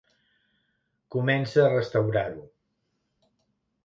Comença 1.15 1.61
a 1.65 1.69
restaurar-ho. 1.73 2.47